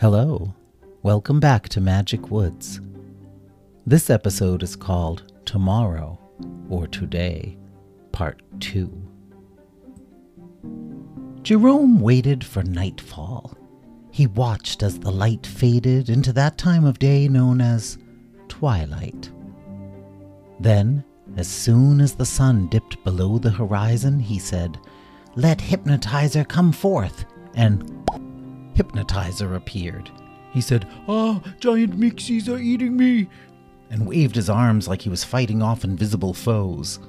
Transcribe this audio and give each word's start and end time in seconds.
Hello, 0.00 0.54
welcome 1.02 1.40
back 1.40 1.68
to 1.70 1.80
Magic 1.80 2.30
Woods. 2.30 2.80
This 3.84 4.10
episode 4.10 4.62
is 4.62 4.76
called 4.76 5.32
Tomorrow 5.44 6.16
or 6.70 6.86
Today, 6.86 7.58
Part 8.12 8.40
2. 8.60 8.92
Jerome 11.42 11.98
waited 11.98 12.44
for 12.44 12.62
nightfall. 12.62 13.58
He 14.12 14.28
watched 14.28 14.84
as 14.84 15.00
the 15.00 15.10
light 15.10 15.44
faded 15.44 16.10
into 16.10 16.32
that 16.32 16.58
time 16.58 16.84
of 16.84 17.00
day 17.00 17.26
known 17.26 17.60
as 17.60 17.98
twilight. 18.46 19.32
Then, 20.60 21.04
as 21.36 21.48
soon 21.48 22.00
as 22.00 22.14
the 22.14 22.24
sun 22.24 22.68
dipped 22.68 23.02
below 23.02 23.38
the 23.38 23.50
horizon, 23.50 24.20
he 24.20 24.38
said, 24.38 24.78
Let 25.34 25.60
Hypnotizer 25.60 26.44
come 26.44 26.70
forth, 26.70 27.24
and 27.54 27.98
Hypnotizer 28.78 29.56
appeared. 29.56 30.08
He 30.52 30.60
said, 30.60 30.86
Ah, 31.08 31.42
giant 31.58 31.98
mixies 31.98 32.48
are 32.48 32.60
eating 32.60 32.96
me, 32.96 33.28
and 33.90 34.06
waved 34.06 34.36
his 34.36 34.48
arms 34.48 34.86
like 34.86 35.02
he 35.02 35.10
was 35.10 35.24
fighting 35.24 35.62
off 35.62 35.82
invisible 35.82 36.32
foes. 36.32 37.00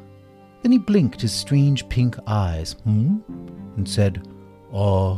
Then 0.64 0.72
he 0.72 0.80
blinked 0.80 1.22
his 1.22 1.32
strange 1.32 1.88
pink 1.88 2.18
eyes, 2.26 2.74
hmm? 2.86 3.20
and 3.78 3.88
said, 3.88 4.28
Ah, 4.74 5.18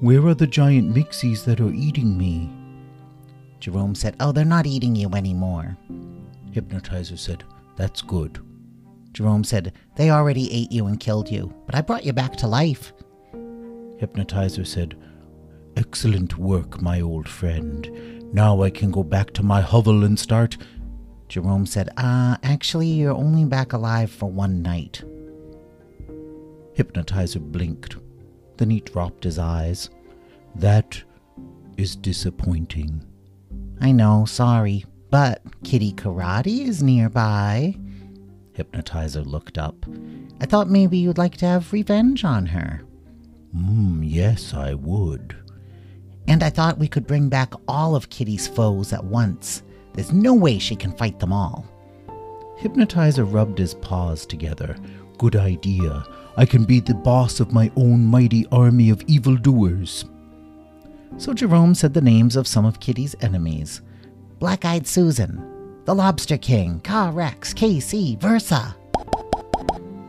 where 0.00 0.26
are 0.26 0.34
the 0.34 0.46
giant 0.46 0.94
mixies 0.94 1.46
that 1.46 1.62
are 1.62 1.72
eating 1.72 2.18
me? 2.18 2.50
Jerome 3.58 3.94
said, 3.94 4.16
Oh, 4.20 4.32
they're 4.32 4.44
not 4.44 4.66
eating 4.66 4.94
you 4.94 5.08
anymore. 5.14 5.78
Hypnotizer 6.52 7.16
said, 7.16 7.42
That's 7.76 8.02
good. 8.02 8.38
Jerome 9.14 9.44
said, 9.44 9.72
They 9.96 10.10
already 10.10 10.52
ate 10.52 10.72
you 10.72 10.88
and 10.88 11.00
killed 11.00 11.30
you, 11.30 11.54
but 11.64 11.74
I 11.74 11.80
brought 11.80 12.04
you 12.04 12.12
back 12.12 12.36
to 12.36 12.46
life. 12.46 12.92
Hypnotizer 13.98 14.66
said, 14.66 14.94
Excellent 15.80 16.36
work, 16.36 16.82
my 16.82 17.00
old 17.00 17.26
friend. 17.26 17.90
Now 18.34 18.60
I 18.60 18.68
can 18.68 18.90
go 18.90 19.02
back 19.02 19.30
to 19.32 19.42
my 19.42 19.62
hovel 19.62 20.04
and 20.04 20.18
start. 20.18 20.58
Jerome 21.26 21.64
said, 21.64 21.88
Uh, 21.96 22.36
actually, 22.42 22.88
you're 22.88 23.14
only 23.14 23.46
back 23.46 23.72
alive 23.72 24.10
for 24.10 24.30
one 24.30 24.60
night. 24.60 25.02
Hypnotizer 26.74 27.40
blinked. 27.40 27.96
Then 28.58 28.68
he 28.68 28.80
dropped 28.80 29.24
his 29.24 29.38
eyes. 29.38 29.88
That 30.54 31.02
is 31.78 31.96
disappointing. 31.96 33.02
I 33.80 33.92
know, 33.92 34.26
sorry, 34.26 34.84
but 35.08 35.40
Kitty 35.64 35.94
Karate 35.94 36.68
is 36.68 36.82
nearby. 36.82 37.74
Hypnotizer 38.52 39.22
looked 39.22 39.56
up. 39.56 39.86
I 40.42 40.44
thought 40.44 40.68
maybe 40.68 40.98
you'd 40.98 41.16
like 41.16 41.38
to 41.38 41.46
have 41.46 41.72
revenge 41.72 42.22
on 42.22 42.44
her. 42.44 42.82
Hmm, 43.52 44.02
yes, 44.02 44.52
I 44.52 44.74
would. 44.74 45.36
And 46.30 46.44
I 46.44 46.48
thought 46.48 46.78
we 46.78 46.86
could 46.86 47.08
bring 47.08 47.28
back 47.28 47.52
all 47.66 47.96
of 47.96 48.08
Kitty's 48.08 48.46
foes 48.46 48.92
at 48.92 49.02
once. 49.02 49.64
There's 49.94 50.12
no 50.12 50.32
way 50.32 50.60
she 50.60 50.76
can 50.76 50.92
fight 50.92 51.18
them 51.18 51.32
all. 51.32 51.66
Hypnotizer 52.56 53.24
rubbed 53.24 53.58
his 53.58 53.74
paws 53.74 54.26
together. 54.26 54.76
Good 55.18 55.34
idea. 55.34 56.06
I 56.36 56.46
can 56.46 56.62
be 56.62 56.78
the 56.78 56.94
boss 56.94 57.40
of 57.40 57.52
my 57.52 57.72
own 57.74 58.06
mighty 58.06 58.46
army 58.52 58.90
of 58.90 59.02
evildoers. 59.08 60.04
So 61.16 61.34
Jerome 61.34 61.74
said 61.74 61.94
the 61.94 62.00
names 62.00 62.36
of 62.36 62.46
some 62.46 62.64
of 62.64 62.78
Kitty's 62.78 63.16
enemies 63.22 63.80
Black 64.38 64.64
Eyed 64.64 64.86
Susan, 64.86 65.82
the 65.84 65.96
Lobster 65.96 66.38
King, 66.38 66.78
Ka 66.84 67.10
Rex, 67.12 67.52
KC, 67.52 68.20
Versa. 68.20 68.76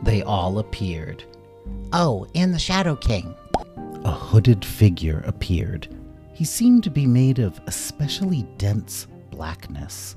They 0.04 0.22
all 0.22 0.60
appeared. 0.60 1.24
Oh, 1.92 2.28
and 2.36 2.54
the 2.54 2.60
Shadow 2.60 2.94
King. 2.94 3.34
A 4.04 4.12
hooded 4.12 4.64
figure 4.64 5.24
appeared. 5.26 5.88
He 6.42 6.46
seemed 6.46 6.82
to 6.82 6.90
be 6.90 7.06
made 7.06 7.38
of 7.38 7.60
especially 7.68 8.42
dense 8.58 9.06
blackness, 9.30 10.16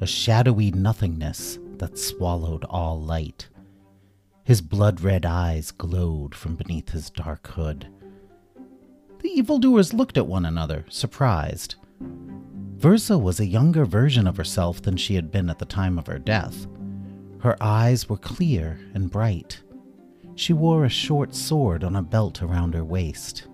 a 0.00 0.04
shadowy 0.04 0.72
nothingness 0.72 1.60
that 1.76 1.96
swallowed 1.96 2.64
all 2.64 3.00
light. 3.00 3.46
His 4.42 4.60
blood 4.60 5.00
red 5.00 5.24
eyes 5.24 5.70
glowed 5.70 6.34
from 6.34 6.56
beneath 6.56 6.88
his 6.88 7.08
dark 7.08 7.46
hood. 7.46 7.86
The 9.20 9.28
evildoers 9.28 9.94
looked 9.94 10.18
at 10.18 10.26
one 10.26 10.44
another, 10.44 10.86
surprised. 10.88 11.76
Versa 12.00 13.16
was 13.16 13.38
a 13.38 13.46
younger 13.46 13.84
version 13.84 14.26
of 14.26 14.36
herself 14.36 14.82
than 14.82 14.96
she 14.96 15.14
had 15.14 15.30
been 15.30 15.48
at 15.48 15.60
the 15.60 15.66
time 15.66 16.00
of 16.00 16.08
her 16.08 16.18
death. 16.18 16.66
Her 17.38 17.56
eyes 17.62 18.08
were 18.08 18.16
clear 18.16 18.80
and 18.92 19.08
bright. 19.08 19.62
She 20.34 20.52
wore 20.52 20.84
a 20.84 20.88
short 20.88 21.32
sword 21.32 21.84
on 21.84 21.94
a 21.94 22.02
belt 22.02 22.42
around 22.42 22.74
her 22.74 22.84
waist. 22.84 23.46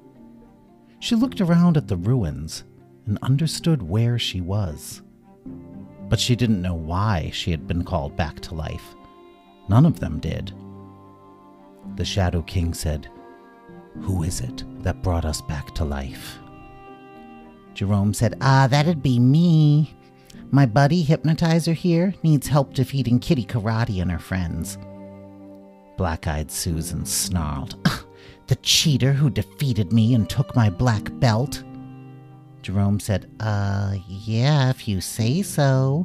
She 1.00 1.14
looked 1.14 1.40
around 1.40 1.76
at 1.76 1.88
the 1.88 1.96
ruins 1.96 2.64
and 3.06 3.18
understood 3.22 3.82
where 3.82 4.18
she 4.18 4.40
was. 4.40 5.02
But 6.08 6.20
she 6.20 6.36
didn't 6.36 6.62
know 6.62 6.74
why 6.74 7.30
she 7.32 7.50
had 7.50 7.66
been 7.66 7.84
called 7.84 8.16
back 8.16 8.40
to 8.40 8.54
life. 8.54 8.94
None 9.68 9.86
of 9.86 10.00
them 10.00 10.20
did. 10.20 10.52
The 11.96 12.04
Shadow 12.04 12.42
King 12.42 12.74
said, 12.74 13.08
Who 14.02 14.22
is 14.22 14.40
it 14.40 14.64
that 14.82 15.02
brought 15.02 15.24
us 15.24 15.40
back 15.40 15.74
to 15.76 15.84
life? 15.84 16.38
Jerome 17.74 18.12
said, 18.12 18.36
Ah, 18.40 18.66
that'd 18.70 19.02
be 19.02 19.18
me. 19.18 19.94
My 20.50 20.66
buddy 20.66 21.02
Hypnotizer 21.02 21.72
here 21.72 22.14
needs 22.22 22.48
help 22.48 22.74
defeating 22.74 23.20
Kitty 23.20 23.44
Karate 23.44 24.02
and 24.02 24.10
her 24.10 24.18
friends. 24.18 24.76
Black 25.96 26.26
eyed 26.26 26.50
Susan 26.50 27.06
snarled, 27.06 27.76
The 28.50 28.56
cheater 28.56 29.12
who 29.12 29.30
defeated 29.30 29.92
me 29.92 30.12
and 30.12 30.28
took 30.28 30.56
my 30.56 30.70
black 30.70 31.08
belt. 31.20 31.62
Jerome 32.62 32.98
said, 32.98 33.30
Uh, 33.38 33.94
yeah, 34.08 34.70
if 34.70 34.88
you 34.88 35.00
say 35.00 35.42
so. 35.42 36.04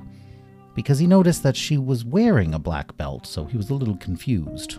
Because 0.75 0.99
he 0.99 1.07
noticed 1.07 1.41
that 1.41 1.57
she 1.57 1.79
was 1.79 2.05
wearing 2.05 2.53
a 2.53 2.59
black 2.59 2.95
belt, 2.97 3.25
so 3.25 3.45
he 3.45 3.57
was 3.57 3.71
a 3.71 3.73
little 3.73 3.97
confused. 3.97 4.77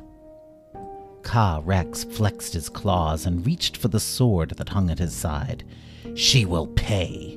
Ka 1.25 1.60
Rex 1.65 2.04
flexed 2.04 2.54
his 2.54 2.69
claws 2.69 3.27
and 3.27 3.44
reached 3.44 3.77
for 3.77 3.88
the 3.88 3.98
sword 3.98 4.50
that 4.50 4.69
hung 4.69 4.88
at 4.88 5.00
his 5.00 5.12
side. 5.12 5.65
She 6.15 6.44
will 6.44 6.69
pay. 6.69 7.37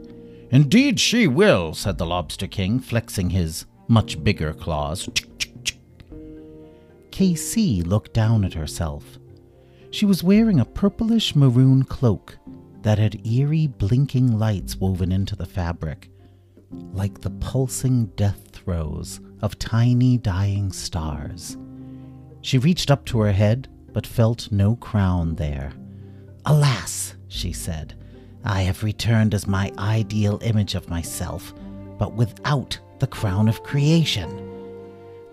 Indeed, 0.52 1.00
she 1.00 1.26
will, 1.26 1.74
said 1.74 1.98
the 1.98 2.06
Lobster 2.06 2.46
King, 2.46 2.80
flexing 2.80 3.32
his 3.32 3.66
much 3.88 4.24
bigger 4.24 4.54
claws. 4.54 5.10
KC 7.10 7.84
looked 7.84 8.14
down 8.14 8.46
at 8.46 8.54
herself. 8.54 9.18
She 9.92 10.06
was 10.06 10.24
wearing 10.24 10.60
a 10.60 10.66
purplish 10.66 11.36
maroon 11.36 11.84
cloak 11.84 12.38
that 12.84 13.00
had 13.00 13.26
eerie 13.26 13.68
blinking 13.68 14.38
lights 14.38 14.76
woven 14.76 15.12
into 15.12 15.36
the 15.36 15.46
fabric, 15.46 16.10
like 16.94 17.20
the 17.22 17.32
pulsing 17.32 18.06
death 18.16 18.50
throes 18.52 19.20
of 19.42 19.58
tiny 19.58 20.18
dying 20.18 20.72
stars. 20.72 21.58
She 22.42 22.58
reached 22.58 22.92
up 22.92 23.06
to 23.06 23.20
her 23.20 23.32
head, 23.32 23.68
but 23.92 24.06
felt 24.06 24.52
no 24.52 24.76
crown 24.76 25.36
there. 25.36 25.74
Alas, 26.46 27.16
she 27.28 27.52
said, 27.52 27.96
I 28.44 28.62
have 28.62 28.84
returned 28.84 29.34
as 29.34 29.48
my 29.48 29.72
ideal 29.78 30.40
image 30.44 30.76
of 30.76 30.90
myself, 30.90 31.54
but 31.98 32.14
without 32.14 32.80
the 33.00 33.08
crown 33.08 33.50
of 33.50 33.64
creation. 33.64 34.46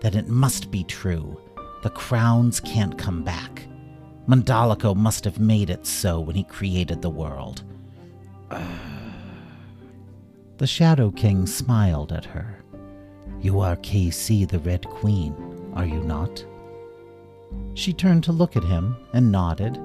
Then 0.01 0.15
it 0.15 0.27
must 0.27 0.71
be 0.71 0.83
true. 0.83 1.39
The 1.83 1.89
crowns 1.91 2.59
can't 2.59 2.97
come 2.97 3.23
back. 3.23 3.67
Mandalico 4.27 4.95
must 4.95 5.23
have 5.23 5.39
made 5.39 5.69
it 5.69 5.85
so 5.85 6.19
when 6.19 6.35
he 6.35 6.43
created 6.43 7.01
the 7.01 7.09
world. 7.09 7.63
the 10.57 10.67
Shadow 10.67 11.11
King 11.11 11.47
smiled 11.47 12.11
at 12.11 12.25
her. 12.25 12.61
You 13.39 13.61
are 13.61 13.77
KC 13.77 14.49
the 14.49 14.59
Red 14.59 14.87
Queen, 14.89 15.71
are 15.75 15.85
you 15.85 16.03
not? 16.03 16.43
She 17.75 17.93
turned 17.93 18.23
to 18.25 18.31
look 18.31 18.57
at 18.57 18.63
him 18.63 18.97
and 19.13 19.31
nodded. 19.31 19.79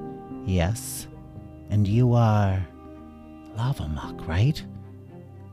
Yes. 0.44 1.06
And 1.70 1.87
you 1.87 2.14
are. 2.14 2.67
Lava 3.56 3.87
Muck, 3.87 4.26
right? 4.26 4.62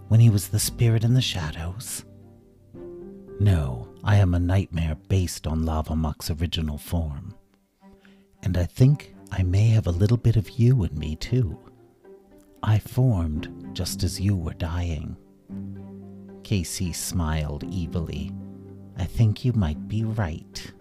When 0.08 0.20
he 0.20 0.30
was 0.30 0.48
the 0.48 0.60
spirit 0.60 1.04
in 1.04 1.14
the 1.14 1.22
shadows? 1.22 2.06
No, 3.40 3.88
I 4.04 4.16
am 4.16 4.34
a 4.34 4.40
nightmare 4.40 4.96
based 5.08 5.46
on 5.46 5.66
Lava 5.66 5.96
Muck's 5.96 6.32
original 6.32 6.78
form. 6.78 7.36
And 8.44 8.58
I 8.58 8.66
think 8.66 9.16
I 9.32 9.44
may 9.44 9.68
have 9.70 9.88
a 9.88 9.92
little 9.92 10.18
bit 10.18 10.36
of 10.36 10.50
you 10.52 10.84
in 10.84 10.98
me, 10.98 11.16
too. 11.16 11.58
I 12.64 12.80
formed 12.80 13.70
just 13.74 14.04
as 14.04 14.20
you 14.20 14.36
were 14.36 14.54
dying. 14.54 15.16
KC 16.44 16.96
smiled 16.96 17.64
evilly. 17.64 18.32
I 18.98 19.06
think 19.06 19.46
you 19.46 19.54
might 19.54 19.88
be 19.88 20.04
right. 20.04 20.74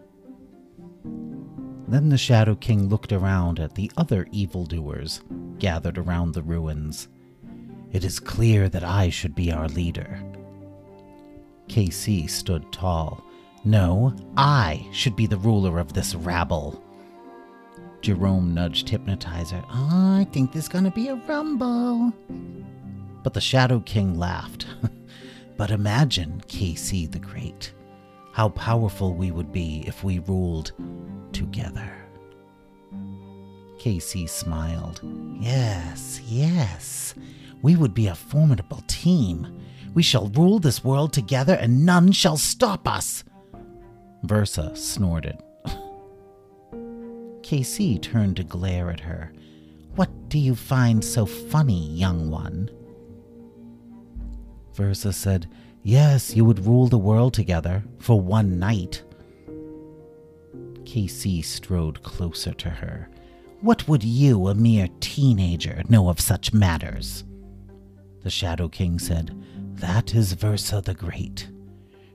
Then 1.86 2.08
the 2.08 2.18
Shadow 2.18 2.54
King 2.54 2.88
looked 2.88 3.12
around 3.12 3.60
at 3.60 3.74
the 3.74 3.90
other 3.96 4.26
evildoers 4.32 5.22
gathered 5.58 5.98
around 5.98 6.32
the 6.32 6.42
ruins. 6.42 7.08
It 7.92 8.04
is 8.04 8.20
clear 8.20 8.68
that 8.68 8.84
I 8.84 9.08
should 9.08 9.34
be 9.34 9.52
our 9.52 9.68
leader. 9.68 10.22
KC 11.68 12.28
stood 12.28 12.70
tall. 12.72 13.24
No, 13.64 14.14
I 14.36 14.86
should 14.92 15.16
be 15.16 15.26
the 15.26 15.38
ruler 15.38 15.78
of 15.78 15.92
this 15.92 16.14
rabble. 16.14 16.82
Jerome 18.00 18.54
nudged 18.54 18.88
Hypnotizer. 18.88 19.62
Oh, 19.70 20.18
I 20.20 20.26
think 20.32 20.52
there's 20.52 20.68
gonna 20.68 20.90
be 20.90 21.08
a 21.08 21.16
rumble. 21.16 22.12
But 23.22 23.34
the 23.34 23.40
Shadow 23.40 23.80
King 23.80 24.18
laughed. 24.18 24.66
but 25.56 25.70
imagine, 25.70 26.42
KC 26.46 27.10
the 27.10 27.18
Great, 27.18 27.72
how 28.32 28.50
powerful 28.50 29.14
we 29.14 29.30
would 29.30 29.52
be 29.52 29.84
if 29.86 30.04
we 30.04 30.20
ruled 30.20 30.72
together. 31.32 31.92
KC 33.78 34.28
smiled. 34.28 35.00
Yes, 35.40 36.20
yes. 36.26 37.14
We 37.62 37.76
would 37.76 37.94
be 37.94 38.06
a 38.08 38.14
formidable 38.14 38.82
team. 38.86 39.60
We 39.94 40.02
shall 40.02 40.28
rule 40.28 40.58
this 40.58 40.84
world 40.84 41.12
together 41.12 41.54
and 41.54 41.84
none 41.84 42.12
shall 42.12 42.36
stop 42.36 42.86
us. 42.86 43.24
Versa 44.22 44.74
snorted. 44.76 45.38
KC 47.48 48.02
turned 48.02 48.36
to 48.36 48.44
glare 48.44 48.90
at 48.90 49.00
her. 49.00 49.32
What 49.94 50.28
do 50.28 50.38
you 50.38 50.54
find 50.54 51.02
so 51.02 51.24
funny, 51.24 51.88
young 51.92 52.30
one? 52.30 52.68
Versa 54.74 55.14
said, 55.14 55.48
Yes, 55.82 56.36
you 56.36 56.44
would 56.44 56.66
rule 56.66 56.88
the 56.88 56.98
world 56.98 57.32
together 57.32 57.82
for 58.00 58.20
one 58.20 58.58
night. 58.58 59.02
KC 60.82 61.42
strode 61.42 62.02
closer 62.02 62.52
to 62.52 62.68
her. 62.68 63.08
What 63.62 63.88
would 63.88 64.04
you, 64.04 64.48
a 64.48 64.54
mere 64.54 64.88
teenager, 65.00 65.82
know 65.88 66.10
of 66.10 66.20
such 66.20 66.52
matters? 66.52 67.24
The 68.24 68.30
Shadow 68.30 68.68
King 68.68 68.98
said, 68.98 69.34
That 69.76 70.14
is 70.14 70.34
Versa 70.34 70.82
the 70.84 70.92
Great. 70.92 71.48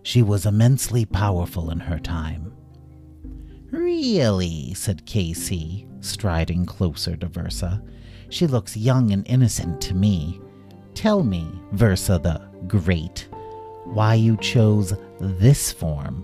She 0.03 0.21
was 0.21 0.45
immensely 0.45 1.05
powerful 1.05 1.71
in 1.71 1.79
her 1.79 1.97
time. 1.97 2.53
Really, 3.73 4.75
said 4.75 5.03
KC, 5.07 5.87
striding 6.05 6.63
closer 6.63 7.17
to 7.17 7.25
Versa. 7.25 7.81
She 8.29 8.45
looks 8.45 8.77
young 8.77 9.09
and 9.09 9.27
innocent 9.27 9.81
to 9.81 9.95
me. 9.95 10.39
Tell 10.93 11.23
me, 11.23 11.51
Versa 11.71 12.19
the 12.21 12.39
Great, 12.67 13.27
why 13.85 14.13
you 14.13 14.37
chose 14.37 14.93
this 15.19 15.71
form. 15.71 16.23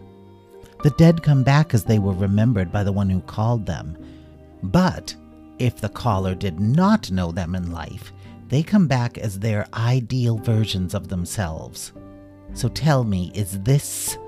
The 0.83 0.91
dead 0.91 1.23
come 1.23 1.43
back 1.43 1.73
as 1.73 1.83
they 1.83 1.97
were 1.97 2.13
remembered 2.13 2.71
by 2.71 2.83
the 2.83 2.91
one 2.91 3.09
who 3.09 3.21
called 3.21 3.65
them. 3.65 3.97
But 4.61 5.15
if 5.57 5.81
the 5.81 5.89
caller 5.89 6.35
did 6.35 6.59
not 6.59 7.09
know 7.09 7.31
them 7.31 7.55
in 7.55 7.71
life, 7.71 8.13
they 8.49 8.61
come 8.61 8.85
back 8.85 9.17
as 9.17 9.39
their 9.39 9.65
ideal 9.73 10.37
versions 10.37 10.93
of 10.93 11.07
themselves. 11.07 11.93
So 12.53 12.69
tell 12.69 13.03
me, 13.03 13.31
is 13.33 13.59
this 13.63 14.19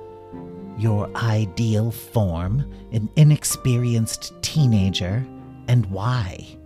your 0.78 1.10
ideal 1.16 1.92
form, 1.92 2.72
an 2.92 3.10
inexperienced 3.16 4.34
teenager, 4.42 5.26
and 5.68 5.86
why? 5.88 6.58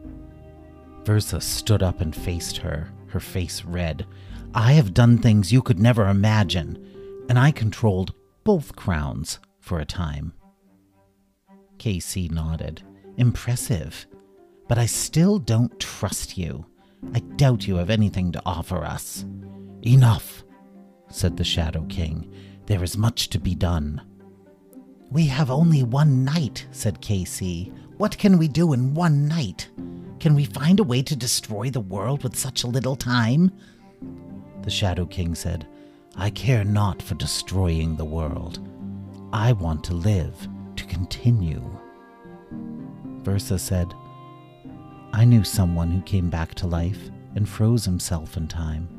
Versa 1.04 1.40
stood 1.40 1.84
up 1.84 2.02
and 2.02 2.16
faced 2.16 2.58
her, 2.58 2.90
her 3.08 3.20
face 3.20 3.64
red. 3.64 4.06
I 4.54 4.74
have 4.74 4.94
done 4.94 5.18
things 5.18 5.52
you 5.52 5.62
could 5.62 5.80
never 5.80 6.08
imagine, 6.08 7.24
and 7.30 7.38
I 7.38 7.52
controlled 7.52 8.14
both 8.44 8.76
crowns 8.76 9.40
for 9.60 9.80
a 9.80 9.86
time. 9.86 10.34
KC 11.78 12.32
nodded. 12.32 12.82
Impressive. 13.18 14.06
But 14.68 14.78
I 14.78 14.86
still 14.86 15.40
don't 15.40 15.80
trust 15.80 16.38
you. 16.38 16.66
I 17.14 17.20
doubt 17.20 17.68
you 17.68 17.76
have 17.76 17.90
anything 17.90 18.32
to 18.32 18.42
offer 18.46 18.84
us. 18.84 19.26
Enough, 19.84 20.44
said 21.10 21.38
the 21.38 21.44
Shadow 21.44 21.86
King. 21.88 22.32
There 22.68 22.84
is 22.84 22.98
much 22.98 23.30
to 23.30 23.40
be 23.40 23.54
done. 23.54 24.02
We 25.12 25.28
have 25.28 25.52
only 25.52 25.84
one 25.84 26.26
night, 26.26 26.66
said 26.72 27.02
KC. 27.02 27.72
What 27.98 28.18
can 28.18 28.38
we 28.38 28.48
do 28.48 28.74
in 28.74 28.94
one 28.94 29.28
night? 29.28 29.70
Can 30.20 30.34
we 30.34 30.46
find 30.46 30.80
a 30.80 30.84
way 30.84 31.04
to 31.04 31.16
destroy 31.16 31.70
the 31.70 31.80
world 31.80 32.24
with 32.24 32.36
such 32.36 32.64
a 32.64 32.68
little 32.68 32.96
time? 32.96 33.52
The 34.64 34.72
Shadow 34.72 35.06
King 35.06 35.36
said, 35.36 35.68
I 36.16 36.32
care 36.32 36.64
not 36.64 37.02
for 37.02 37.14
destroying 37.16 37.96
the 37.96 38.06
world. 38.06 38.68
I 39.32 39.52
want 39.52 39.84
to 39.86 39.94
live, 39.94 40.48
to 40.76 40.86
continue. 40.86 41.64
Versa 43.22 43.60
said, 43.60 43.94
I 45.14 45.24
knew 45.24 45.44
someone 45.44 45.92
who 45.92 46.02
came 46.02 46.30
back 46.30 46.56
to 46.56 46.68
life 46.68 47.12
and 47.36 47.48
froze 47.48 47.86
himself 47.86 48.38
in 48.38 48.48
time. 48.48 48.90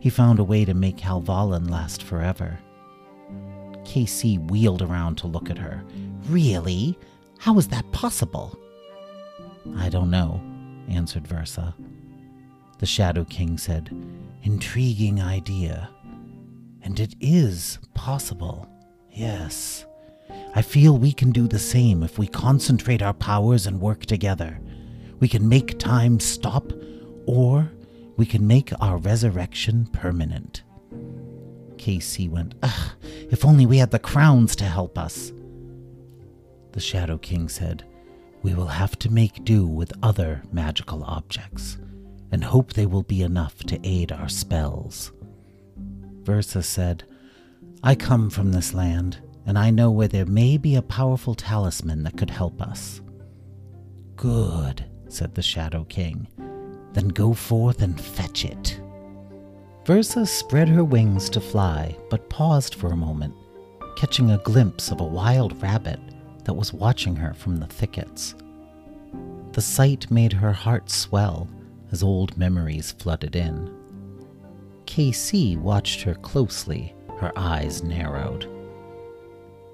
He 0.00 0.08
found 0.08 0.38
a 0.38 0.44
way 0.44 0.64
to 0.64 0.72
make 0.72 0.96
Halvallen 0.96 1.68
last 1.68 2.02
forever. 2.02 2.58
KC 3.84 4.50
wheeled 4.50 4.82
around 4.82 5.16
to 5.18 5.26
look 5.26 5.50
at 5.50 5.58
her. 5.58 5.82
Really? 6.28 6.98
How 7.38 7.58
is 7.58 7.68
that 7.68 7.90
possible? 7.92 8.58
I 9.76 9.88
don't 9.88 10.10
know, 10.10 10.40
answered 10.88 11.26
Versa. 11.26 11.74
The 12.78 12.86
Shadow 12.86 13.24
King 13.24 13.58
said, 13.58 13.90
Intriguing 14.42 15.20
idea. 15.20 15.90
And 16.82 16.98
it 16.98 17.14
is 17.20 17.78
possible, 17.94 18.68
yes. 19.10 19.84
I 20.54 20.62
feel 20.62 20.96
we 20.96 21.12
can 21.12 21.30
do 21.30 21.46
the 21.46 21.58
same 21.58 22.02
if 22.02 22.18
we 22.18 22.26
concentrate 22.26 23.02
our 23.02 23.12
powers 23.14 23.66
and 23.66 23.80
work 23.80 24.06
together. 24.06 24.58
We 25.20 25.28
can 25.28 25.48
make 25.48 25.78
time 25.78 26.18
stop, 26.18 26.72
or 27.26 27.70
we 28.16 28.26
can 28.26 28.46
make 28.46 28.72
our 28.80 28.96
resurrection 28.96 29.86
permanent. 29.92 30.62
KC 31.76 32.28
went, 32.30 32.54
Ugh, 32.62 32.90
if 33.30 33.44
only 33.44 33.64
we 33.64 33.78
had 33.78 33.90
the 33.90 33.98
crowns 33.98 34.54
to 34.56 34.64
help 34.64 34.98
us. 34.98 35.32
The 36.72 36.80
Shadow 36.80 37.18
King 37.18 37.48
said, 37.48 37.84
We 38.42 38.54
will 38.54 38.66
have 38.66 38.98
to 39.00 39.10
make 39.10 39.44
do 39.44 39.66
with 39.66 39.92
other 40.02 40.42
magical 40.52 41.04
objects, 41.04 41.78
and 42.30 42.44
hope 42.44 42.72
they 42.72 42.86
will 42.86 43.02
be 43.02 43.22
enough 43.22 43.58
to 43.64 43.80
aid 43.84 44.12
our 44.12 44.28
spells. 44.28 45.12
Versa 46.22 46.62
said, 46.62 47.04
I 47.82 47.94
come 47.94 48.30
from 48.30 48.52
this 48.52 48.74
land, 48.74 49.18
and 49.46 49.58
I 49.58 49.70
know 49.70 49.90
where 49.90 50.08
there 50.08 50.26
may 50.26 50.58
be 50.58 50.76
a 50.76 50.82
powerful 50.82 51.34
talisman 51.34 52.02
that 52.02 52.16
could 52.16 52.30
help 52.30 52.60
us. 52.60 53.00
Good, 54.16 54.84
said 55.08 55.34
the 55.34 55.42
Shadow 55.42 55.84
King. 55.84 56.28
Then 56.92 57.08
go 57.08 57.32
forth 57.32 57.80
and 57.80 58.00
fetch 58.00 58.44
it. 58.44 58.79
Versa 59.90 60.24
spread 60.24 60.68
her 60.68 60.84
wings 60.84 61.28
to 61.28 61.40
fly, 61.40 61.96
but 62.10 62.30
paused 62.30 62.76
for 62.76 62.92
a 62.92 62.96
moment, 62.96 63.34
catching 63.96 64.30
a 64.30 64.38
glimpse 64.38 64.92
of 64.92 65.00
a 65.00 65.04
wild 65.04 65.60
rabbit 65.60 65.98
that 66.44 66.54
was 66.54 66.72
watching 66.72 67.16
her 67.16 67.34
from 67.34 67.56
the 67.56 67.66
thickets. 67.66 68.36
The 69.50 69.60
sight 69.60 70.08
made 70.08 70.32
her 70.32 70.52
heart 70.52 70.88
swell 70.90 71.48
as 71.90 72.04
old 72.04 72.38
memories 72.38 72.92
flooded 72.92 73.34
in. 73.34 73.68
KC 74.84 75.58
watched 75.58 76.02
her 76.02 76.14
closely, 76.14 76.94
her 77.18 77.32
eyes 77.34 77.82
narrowed. 77.82 78.48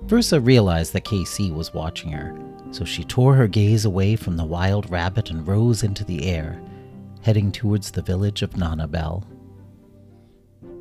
Versa 0.05 0.41
realized 0.41 0.95
that 0.95 1.05
KC 1.05 1.53
was 1.53 1.75
watching 1.75 2.11
her, 2.13 2.35
so 2.71 2.87
she 2.87 3.05
tore 3.05 3.35
her 3.35 3.49
gaze 3.49 3.85
away 3.85 4.17
from 4.17 4.39
the 4.39 4.47
wild 4.47 4.91
rabbit 4.91 5.29
and 5.29 5.47
rose 5.47 5.83
into 5.83 6.05
the 6.05 6.25
air, 6.25 6.59
heading 7.21 7.53
towards 7.53 7.91
the 7.91 8.01
village 8.01 8.41
of 8.41 8.55
Nanabel 8.55 9.23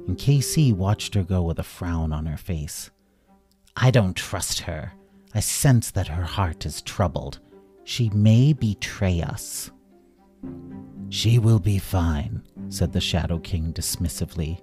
and 0.07 0.17
KC 0.17 0.73
watched 0.73 1.15
her 1.15 1.23
go 1.23 1.41
with 1.41 1.59
a 1.59 1.63
frown 1.63 2.11
on 2.13 2.25
her 2.25 2.37
face. 2.37 2.91
I 3.75 3.91
don't 3.91 4.15
trust 4.15 4.61
her. 4.61 4.93
I 5.33 5.39
sense 5.39 5.91
that 5.91 6.07
her 6.07 6.23
heart 6.23 6.65
is 6.65 6.81
troubled. 6.81 7.39
She 7.83 8.09
may 8.11 8.53
betray 8.53 9.21
us. 9.21 9.71
She 11.09 11.39
will 11.39 11.59
be 11.59 11.77
fine, 11.77 12.41
said 12.69 12.93
the 12.93 13.01
Shadow 13.01 13.39
King 13.39 13.73
dismissively. 13.73 14.59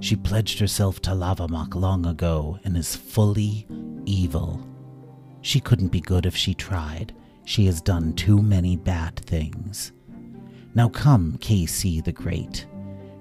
She 0.00 0.16
pledged 0.16 0.58
herself 0.58 1.00
to 1.02 1.14
Lava 1.14 1.48
Muck 1.48 1.74
long 1.74 2.06
ago 2.06 2.58
and 2.64 2.76
is 2.76 2.96
fully 2.96 3.66
evil. 4.04 4.66
She 5.40 5.60
couldn't 5.60 5.88
be 5.88 6.00
good 6.00 6.26
if 6.26 6.36
she 6.36 6.54
tried. 6.54 7.14
She 7.44 7.66
has 7.66 7.80
done 7.80 8.14
too 8.14 8.40
many 8.42 8.76
bad 8.76 9.16
things. 9.16 9.92
Now 10.74 10.88
come, 10.88 11.38
KC 11.38 12.04
the 12.04 12.12
Great. 12.12 12.66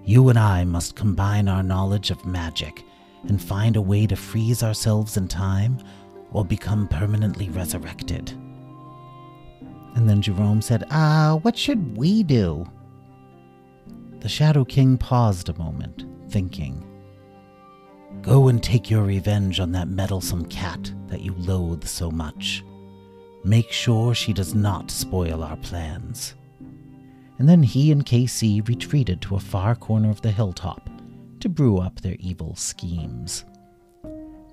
You 0.04 0.30
and 0.30 0.40
I 0.40 0.64
must 0.64 0.96
combine 0.96 1.48
our 1.48 1.64
knowledge 1.64 2.10
of 2.12 2.26
magic 2.26 2.84
and 3.28 3.42
find 3.42 3.76
a 3.76 3.82
way 3.82 4.08
to 4.08 4.16
freeze 4.16 4.64
ourselves 4.64 5.16
in 5.18 5.28
time 5.28 5.78
or 6.32 6.44
become 6.44 6.88
permanently 6.88 7.50
resurrected. 7.50 8.32
And 9.96 10.10
then 10.10 10.22
Jerome 10.22 10.62
said, 10.62 10.86
Ah, 10.90 11.38
what 11.44 11.58
should 11.58 11.98
we 11.98 12.24
do? 12.24 12.66
The 14.22 14.30
Shadow 14.30 14.66
King 14.66 14.98
paused 14.98 15.50
a 15.50 15.58
moment, 15.58 16.06
thinking. 16.30 16.88
Go 18.22 18.48
and 18.48 18.62
take 18.62 18.90
your 18.90 19.04
revenge 19.04 19.60
on 19.60 19.72
that 19.74 19.88
meddlesome 19.88 20.46
cat 20.46 20.92
that 21.08 21.22
you 21.22 21.34
loathe 21.38 21.86
so 21.86 22.10
much. 22.10 22.64
Make 23.44 23.72
sure 23.72 24.14
she 24.14 24.34
does 24.34 24.54
not 24.54 24.92
spoil 24.92 25.44
our 25.44 25.58
plans 25.58 26.36
and 27.42 27.50
then 27.50 27.64
he 27.64 27.92
and 27.92 28.06
KC 28.06 28.68
retreated 28.68 29.20
to 29.20 29.36
a 29.36 29.40
far 29.40 29.74
corner 29.74 30.12
of 30.12 30.22
the 30.22 30.30
hilltop 30.30 30.92
to 31.40 31.50
brew 31.50 31.80
up 31.80 32.00
their 32.00 32.16
evil 32.20 32.56
schemes. 32.56 33.46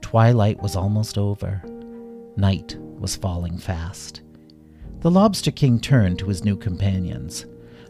Twilight 0.00 0.58
was 0.62 0.74
almost 0.74 1.18
over. 1.18 1.62
Night 2.38 2.78
was 2.98 3.14
falling 3.14 3.58
fast. 3.58 4.22
The 5.00 5.10
Lobster 5.10 5.50
King 5.50 5.78
turned 5.80 6.18
to 6.20 6.28
his 6.28 6.46
new 6.46 6.56
companions. 6.56 7.44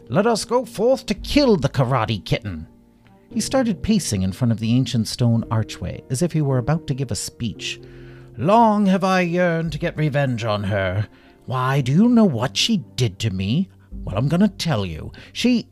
Let 0.09 0.27
us 0.27 0.43
go 0.43 0.65
forth 0.65 1.05
to 1.05 1.13
kill 1.13 1.55
the 1.55 1.69
karate 1.69 2.21
kitten. 2.25 2.67
He 3.31 3.39
started 3.39 3.81
pacing 3.81 4.23
in 4.23 4.33
front 4.33 4.51
of 4.51 4.59
the 4.59 4.75
ancient 4.75 5.07
stone 5.07 5.45
archway 5.49 6.03
as 6.09 6.21
if 6.21 6.33
he 6.33 6.41
were 6.41 6.57
about 6.57 6.87
to 6.87 6.93
give 6.93 7.11
a 7.11 7.15
speech. 7.15 7.79
Long 8.35 8.85
have 8.87 9.05
I 9.05 9.21
yearned 9.21 9.71
to 9.71 9.79
get 9.79 9.95
revenge 9.95 10.43
on 10.43 10.65
her. 10.65 11.07
Why, 11.45 11.79
do 11.79 11.93
you 11.93 12.09
know 12.09 12.25
what 12.25 12.57
she 12.57 12.83
did 12.97 13.17
to 13.19 13.29
me? 13.29 13.69
Well, 13.91 14.17
I'm 14.17 14.27
going 14.27 14.41
to 14.41 14.47
tell 14.47 14.85
you. 14.85 15.11
She. 15.33 15.67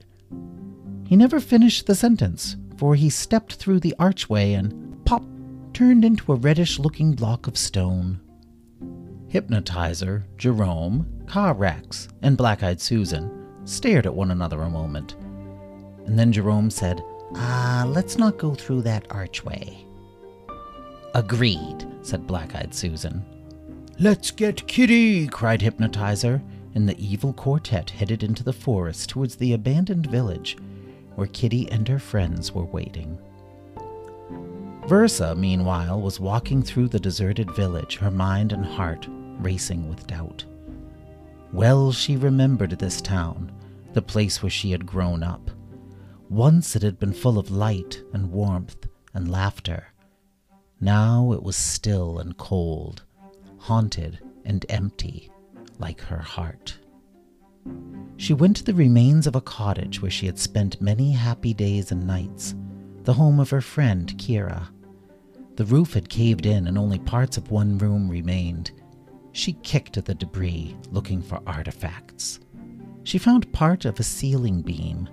He 1.06 1.16
never 1.16 1.40
finished 1.40 1.88
the 1.88 1.96
sentence, 1.96 2.58
for 2.78 2.96
he 2.96 3.10
stepped 3.10 3.54
through 3.56 3.80
the 3.80 3.96
archway 3.98 4.54
and, 4.54 5.04
pop, 5.06 5.24
turned 5.74 6.04
into 6.04 6.34
a 6.34 6.36
reddish 6.36 6.80
looking 6.80 7.14
block 7.14 7.48
of 7.48 7.58
stone. 7.58 8.20
Hypnotizer, 9.30 10.26
Jerome, 10.38 11.24
Ka 11.28 11.54
Rex, 11.56 12.08
and 12.22 12.38
Black 12.38 12.64
Eyed 12.64 12.82
Susan 12.82 13.46
stared 13.66 14.06
at 14.06 14.14
one 14.14 14.32
another 14.32 14.62
a 14.62 14.70
moment. 14.70 15.16
And 16.06 16.18
then 16.18 16.32
Jerome 16.32 16.70
said, 16.70 17.04
Ah, 17.36 17.82
uh, 17.82 17.86
let's 17.86 18.18
not 18.18 18.38
go 18.38 18.56
through 18.56 18.84
that 18.84 19.06
archway. 19.10 19.86
Agreed, 21.14 21.86
said 22.02 22.26
Black 22.26 22.56
Eyed 22.56 22.74
Susan. 22.74 23.26
Let's 24.00 24.32
get 24.32 24.68
Kitty, 24.68 25.28
cried 25.28 25.62
Hypnotizer, 25.62 26.42
and 26.78 26.88
the 26.88 27.04
evil 27.04 27.34
quartet 27.34 27.90
headed 27.90 28.22
into 28.22 28.44
the 28.44 28.54
forest 28.54 29.10
towards 29.10 29.36
the 29.36 29.54
abandoned 29.54 30.06
village 30.06 30.58
where 31.16 31.26
Kitty 31.26 31.68
and 31.72 31.88
her 31.88 31.98
friends 31.98 32.52
were 32.52 32.66
waiting. 32.66 33.18
Versa, 34.86 35.34
meanwhile, 35.34 36.00
was 36.00 36.20
walking 36.20 36.62
through 36.62 36.88
the 36.90 37.00
deserted 37.00 37.50
village, 37.56 37.98
her 37.98 38.12
mind 38.12 38.54
and 38.54 38.64
heart 38.64 39.08
racing 39.40 39.90
with 39.90 40.06
doubt. 40.06 40.46
Well, 41.52 41.92
she 41.92 42.16
remembered 42.16 42.78
this 42.78 43.02
town, 43.02 43.52
the 43.94 44.02
place 44.04 44.44
where 44.44 44.52
she 44.52 44.70
had 44.70 44.86
grown 44.86 45.24
up. 45.24 45.50
Once 46.30 46.76
it 46.76 46.84
had 46.84 47.00
been 47.00 47.12
full 47.12 47.40
of 47.40 47.50
light 47.50 48.04
and 48.14 48.32
warmth 48.32 48.86
and 49.16 49.32
laughter. 49.32 49.88
Now 50.80 51.32
it 51.32 51.42
was 51.42 51.56
still 51.56 52.20
and 52.20 52.38
cold, 52.38 53.02
haunted 53.58 54.20
and 54.46 54.64
empty, 54.70 55.32
like 55.80 56.02
her 56.02 56.20
heart. 56.20 56.78
She 58.18 58.34
went 58.34 58.58
to 58.58 58.64
the 58.64 58.74
remains 58.74 59.28
of 59.28 59.36
a 59.36 59.42
cottage 59.42 60.02
where 60.02 60.12
she 60.12 60.26
had 60.26 60.40
spent 60.40 60.82
many 60.82 61.12
happy 61.12 61.54
days 61.54 61.92
and 61.92 62.08
nights, 62.08 62.56
the 63.04 63.14
home 63.14 63.40
of 63.40 63.50
her 63.50 63.62
friend 63.62 64.08
Kira. 64.18 64.68
The 65.56 65.66
roof 65.66 65.94
had 65.94 66.10
caved 66.10 66.46
in 66.46 66.68
and 66.68 66.78
only 66.78 67.00
parts 67.00 67.38
of 67.38 67.52
one 67.52 67.78
room 67.78 68.10
remained. 68.10 68.72
She 69.32 69.54
kicked 69.54 69.98
at 69.98 70.06
the 70.06 70.16
debris, 70.16 70.76
looking 70.92 71.22
for 71.22 71.42
artifacts. 71.46 72.40
She 73.04 73.18
found 73.18 73.52
part 73.54 73.86
of 73.86 74.00
a 74.00 74.04
ceiling 74.04 74.62
beam 74.62 75.10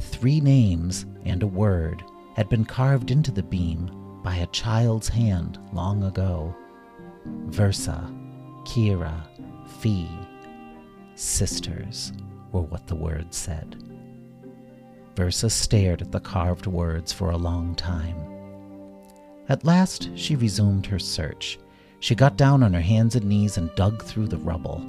Three 0.00 0.40
names 0.40 1.06
and 1.24 1.42
a 1.42 1.46
word 1.46 2.04
had 2.34 2.48
been 2.48 2.64
carved 2.64 3.10
into 3.10 3.30
the 3.30 3.42
beam 3.42 3.90
by 4.22 4.36
a 4.36 4.46
child's 4.48 5.08
hand 5.08 5.58
long 5.72 6.04
ago. 6.04 6.54
Versa, 7.46 8.12
Kira, 8.64 9.26
Fee, 9.68 10.08
sisters 11.14 12.12
were 12.52 12.62
what 12.62 12.86
the 12.86 12.94
words 12.94 13.36
said. 13.36 13.76
Versa 15.14 15.50
stared 15.50 16.02
at 16.02 16.12
the 16.12 16.20
carved 16.20 16.66
words 16.66 17.12
for 17.12 17.30
a 17.30 17.36
long 17.36 17.74
time. 17.74 18.16
At 19.48 19.64
last, 19.64 20.10
she 20.14 20.36
resumed 20.36 20.86
her 20.86 20.98
search. 20.98 21.58
She 22.00 22.14
got 22.14 22.36
down 22.36 22.62
on 22.62 22.72
her 22.74 22.80
hands 22.80 23.16
and 23.16 23.26
knees 23.26 23.56
and 23.56 23.74
dug 23.74 24.04
through 24.04 24.28
the 24.28 24.38
rubble. 24.38 24.84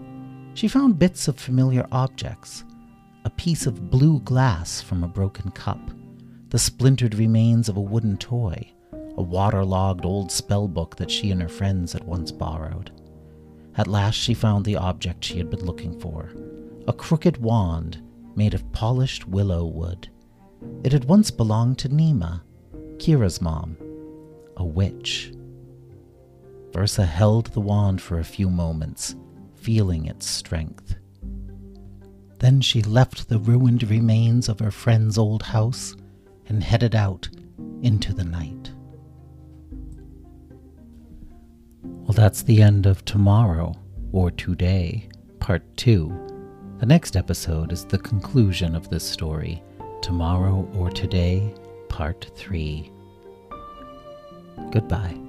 She 0.53 0.67
found 0.67 0.99
bits 0.99 1.27
of 1.27 1.39
familiar 1.39 1.87
objects 1.91 2.63
a 3.25 3.29
piece 3.29 3.65
of 3.65 3.91
blue 3.91 4.19
glass 4.21 4.81
from 4.81 5.03
a 5.03 5.07
broken 5.07 5.51
cup, 5.51 5.91
the 6.49 6.57
splintered 6.57 7.15
remains 7.15 7.67
of 7.67 7.77
a 7.77 7.81
wooden 7.81 8.17
toy, 8.17 8.71
a 9.17 9.21
waterlogged 9.21 10.05
old 10.05 10.29
spellbook 10.29 10.95
that 10.95 11.11
she 11.11 11.29
and 11.31 11.41
her 11.41 11.49
friends 11.49 11.93
had 11.93 12.03
once 12.05 12.31
borrowed. 12.31 12.91
At 13.79 13.87
last 13.87 14.15
she 14.15 14.33
found 14.33 14.65
the 14.65 14.75
object 14.75 15.23
she 15.23 15.37
had 15.37 15.49
been 15.49 15.65
looking 15.65 15.97
for 16.01 16.33
a 16.85 16.91
crooked 16.91 17.37
wand 17.37 18.03
made 18.35 18.53
of 18.53 18.69
polished 18.73 19.25
willow 19.25 19.65
wood. 19.65 20.09
It 20.83 20.91
had 20.91 21.05
once 21.05 21.31
belonged 21.31 21.77
to 21.79 21.89
Nima, 21.89 22.41
Kira's 22.97 23.41
mom, 23.41 23.77
a 24.57 24.65
witch. 24.65 25.31
Versa 26.73 27.05
held 27.05 27.45
the 27.47 27.61
wand 27.61 28.01
for 28.01 28.19
a 28.19 28.23
few 28.25 28.49
moments, 28.49 29.15
feeling 29.55 30.07
its 30.07 30.27
strength. 30.27 30.95
Then 32.39 32.59
she 32.59 32.81
left 32.81 33.29
the 33.29 33.39
ruined 33.39 33.89
remains 33.89 34.49
of 34.49 34.59
her 34.59 34.71
friend's 34.71 35.17
old 35.17 35.43
house 35.43 35.95
and 36.47 36.61
headed 36.61 36.95
out 36.95 37.29
into 37.81 38.13
the 38.13 38.25
night. 38.25 38.58
That's 42.19 42.41
the 42.43 42.61
end 42.61 42.85
of 42.85 43.05
tomorrow, 43.05 43.73
or 44.11 44.29
today, 44.29 45.07
part 45.39 45.63
two. 45.77 46.13
The 46.79 46.85
next 46.85 47.15
episode 47.15 47.71
is 47.71 47.85
the 47.85 47.97
conclusion 47.97 48.75
of 48.75 48.89
this 48.89 49.09
story, 49.09 49.63
Tomorrow 50.01 50.67
or 50.75 50.91
Today, 50.91 51.53
part 51.87 52.29
three. 52.35 52.91
Goodbye. 54.69 55.28